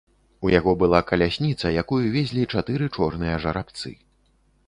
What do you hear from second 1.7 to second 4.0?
якую везлі чатыры чорныя жарабцы.